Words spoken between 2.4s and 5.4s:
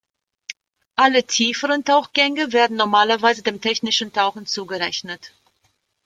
werden normalerweise dem technischen Tauchen zugerechnet.